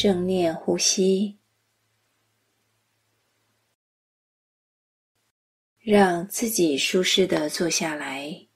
[0.00, 1.40] 正念呼吸，
[5.80, 8.46] 让自己舒适的坐下来，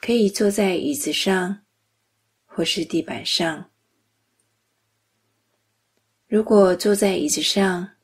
[0.00, 1.66] 可以坐在椅子上
[2.46, 3.70] 或是地板上。
[6.26, 7.96] 如果坐在椅子上，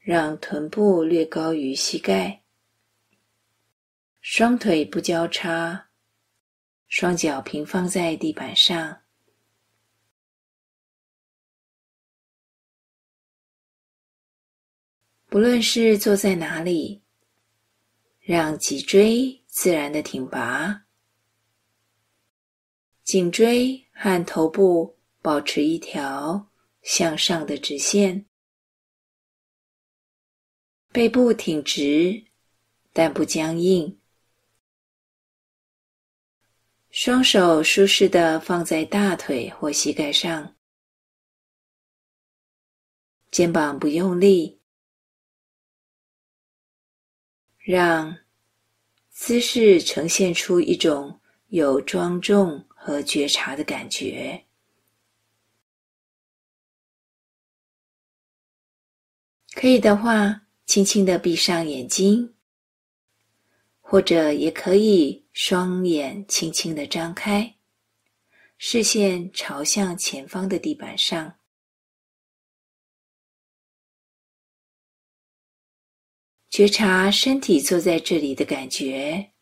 [0.00, 2.42] 让臀部略高于膝盖，
[4.20, 5.90] 双腿不交叉，
[6.88, 9.02] 双脚平放在地板上。
[15.30, 17.04] 不论是坐在哪里，
[18.18, 20.86] 让脊椎自然的挺拔，
[23.04, 26.50] 颈椎和头部保持一条
[26.82, 28.26] 向上的直线，
[30.90, 32.24] 背部挺直，
[32.92, 34.00] 但不僵硬。
[36.90, 40.56] 双手舒适的放在大腿或膝盖上，
[43.30, 44.59] 肩膀不用力，
[47.70, 48.18] 让
[49.10, 54.44] 姿势呈现出一种有庄重和觉察的感觉。
[59.52, 62.34] 可以的话，轻轻的闭上眼睛，
[63.80, 67.54] 或者也可以双眼轻轻的张开，
[68.58, 71.36] 视线朝向前方的地板上，
[76.50, 79.32] 觉察身体坐在这里的感觉，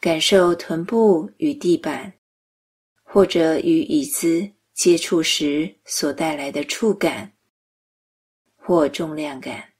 [0.00, 2.14] 感受臀部与地板，
[3.04, 4.52] 或者与椅子。
[4.76, 7.32] 接触时所带来的触感
[8.56, 9.72] 或重量感，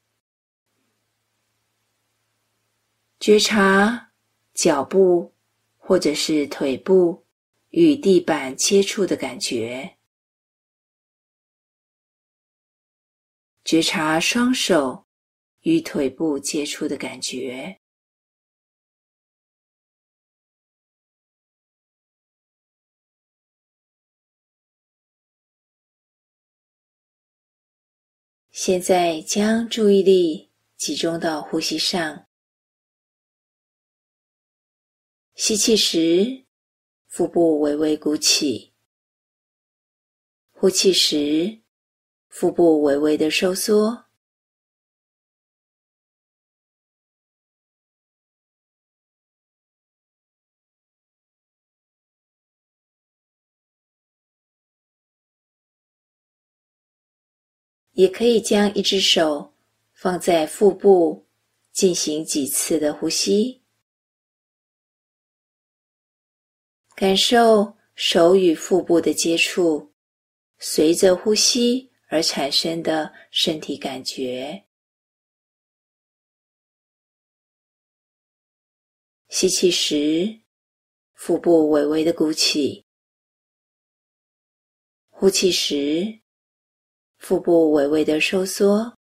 [3.20, 4.10] 觉察
[4.54, 5.34] 脚部
[5.76, 7.26] 或者是腿部
[7.68, 9.95] 与地板接触的感觉，
[13.66, 15.08] 觉察双手
[15.62, 17.80] 与腿部接触的感觉。
[28.52, 32.28] 现在将注意力集中到呼吸上。
[35.34, 36.46] 吸气时，
[37.08, 38.72] 腹部微微鼓起；
[40.52, 41.62] 呼气时，
[42.38, 44.04] 腹部微微的收缩。
[57.92, 59.54] 也可以将一只手
[59.94, 61.26] 放在腹部，
[61.72, 63.62] 进行几次的呼吸，
[66.94, 69.94] 感受手与腹部的接触，
[70.58, 74.64] 随着呼吸而产生的身体感觉。
[79.28, 80.40] 吸气时，
[81.12, 82.86] 腹部微微的鼓起；
[85.08, 86.20] 呼气时，
[87.18, 88.95] 腹部微微的收缩，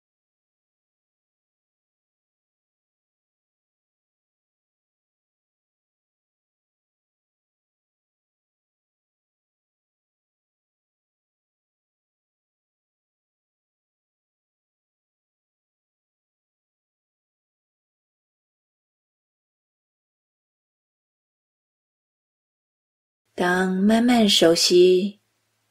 [23.42, 25.20] 当慢慢熟悉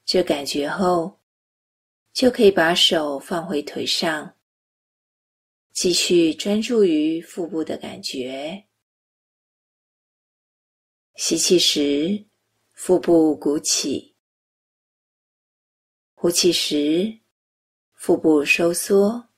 [0.04, 1.22] 这感觉后，
[2.12, 4.36] 就可以把手放回腿上，
[5.72, 8.68] 继续专注于腹部的感觉。
[11.16, 12.26] 吸气时，
[12.74, 14.18] 腹部鼓起；
[16.14, 17.22] 呼气时，
[17.94, 19.30] 腹部收缩。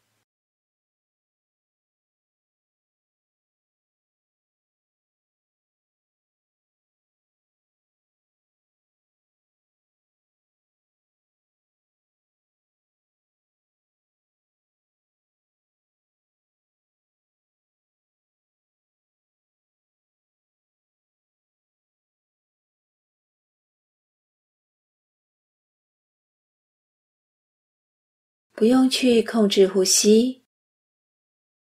[28.54, 30.46] 不用去控制呼吸，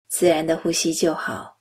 [0.08, 1.60] 自然的呼吸就好。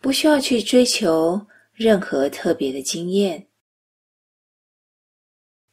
[0.00, 3.48] 不需要去追求任何特别的经验，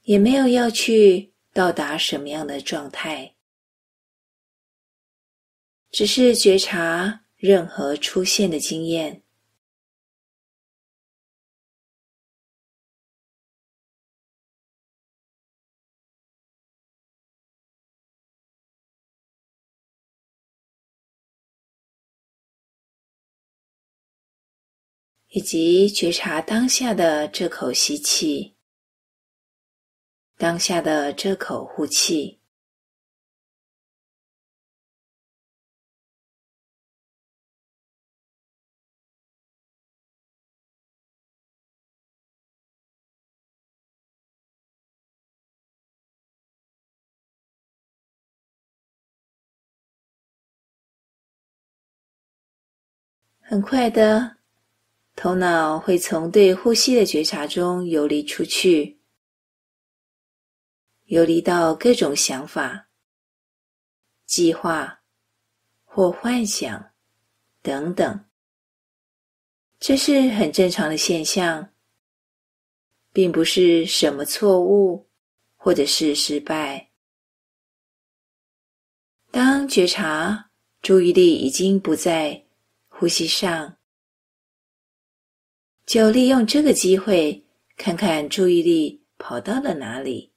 [0.04, 3.36] 也没有要去到达什么样的状态，
[5.90, 9.24] 只是觉察任何出现的经验。
[25.30, 28.56] 以及觉察当下的这口吸气，
[30.38, 32.40] 当下的这口呼气。
[53.42, 54.39] 很快的，
[55.22, 59.02] 头脑会从对呼吸的觉察中游离出去，
[61.08, 62.88] 游离到各种想法、
[64.26, 65.02] 计划
[65.84, 66.92] 或幻想
[67.62, 68.26] 等等。
[69.78, 71.70] 这是很正常的现象，
[73.12, 75.10] 并不是什么错误
[75.58, 76.92] 或者是失败。
[79.32, 80.50] 当觉察
[80.82, 82.46] 注意力已经不在
[82.88, 83.76] 呼吸上，
[85.90, 87.44] 就利用这个机会，
[87.76, 90.32] 看看注意力跑到了哪里，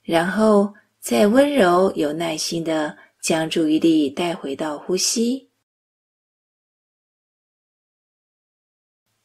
[0.00, 5.50] 然后再温柔有耐心的将注意力带回到呼吸，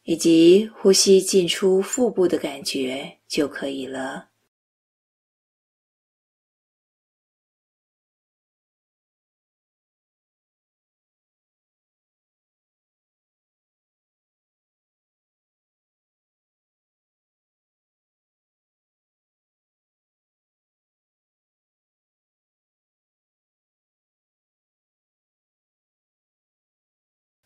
[0.01, 4.32] 以及呼吸进出腹部的感觉就可以了。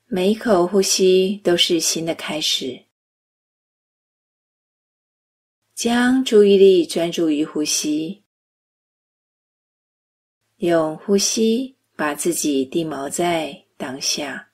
[0.09, 2.85] 每一口呼吸都是新的开始。
[5.75, 8.23] 将注意力专注于呼吸，
[10.55, 14.46] 用呼吸把自己定锚在当下。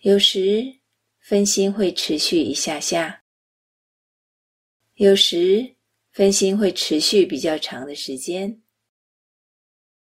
[0.00, 0.80] 有时
[1.18, 3.22] 分心会持续一下下，
[4.94, 5.76] 有时
[6.10, 8.62] 分心会持续比较长的时间，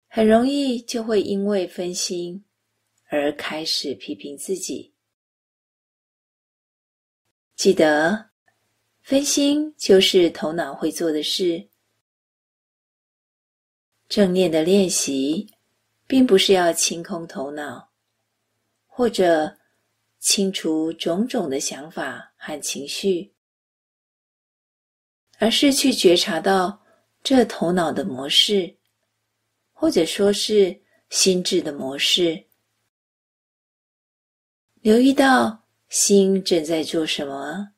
[0.07, 2.43] 很容易就会因为分心
[3.09, 4.95] 而开始批评自己。
[7.55, 8.31] 记得，
[9.03, 11.69] 分心就是头脑会做的事。
[14.09, 15.53] 正念的练习，
[16.07, 17.93] 并不是要清空头脑，
[18.87, 19.59] 或者
[20.23, 23.35] 清除种种的想法和情绪，
[25.37, 26.81] 而是去觉察到
[27.21, 28.77] 这头脑的模式，
[29.73, 32.47] 或者说是心智的模式，
[34.75, 37.72] 留意到心正在做什么。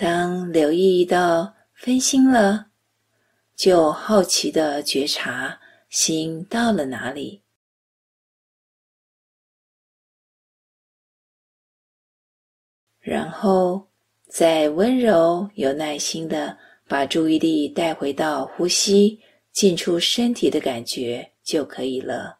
[0.00, 2.70] 当留意到分心了，
[3.56, 7.42] 就好奇的觉察心到了哪里，
[13.00, 13.88] 然后
[14.28, 22.38] 再温柔有耐心的把注意力带回到呼吸进出身体的感觉就可以了。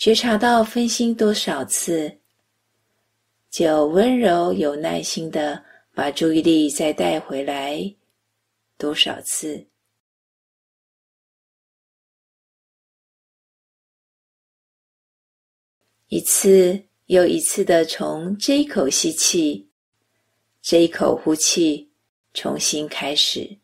[0.00, 2.20] 觉察到分心多少次，
[3.50, 7.94] 就温柔有耐心的把注意力再带回来
[8.78, 9.66] 多少次，
[16.08, 19.68] 一次又一次的从这一口吸气，
[20.62, 21.92] 这一口呼气，
[22.32, 23.58] 重新开始。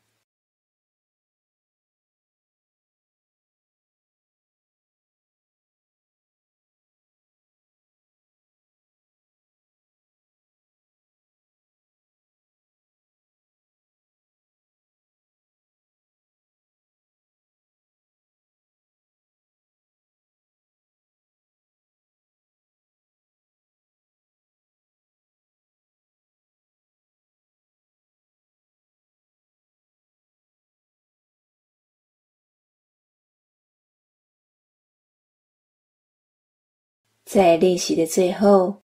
[37.26, 38.85] 在练习的最后，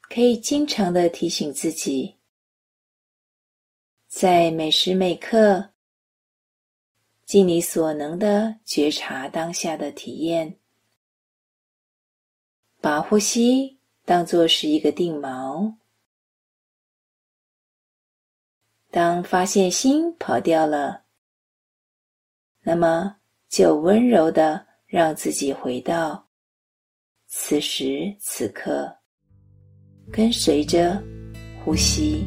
[0.00, 2.16] 可以经常的提醒自己，
[4.06, 5.72] 在每时每刻，
[7.26, 10.58] 尽你所能的觉察当下的体验，
[12.80, 15.74] 把呼吸当作是一个定锚。
[18.90, 21.04] 当发现心跑掉了，
[22.62, 23.18] 那么
[23.50, 26.27] 就温柔的让自己回到
[27.30, 28.90] 此时此刻，
[30.10, 30.98] 跟随着
[31.62, 32.26] 呼吸。